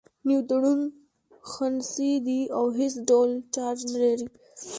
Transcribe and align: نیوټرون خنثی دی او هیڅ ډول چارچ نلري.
نیوټرون 0.27 0.81
خنثی 1.51 2.11
دی 2.27 2.39
او 2.57 2.63
هیڅ 2.79 2.93
ډول 3.09 3.29
چارچ 3.53 3.79
نلري. 3.91 4.27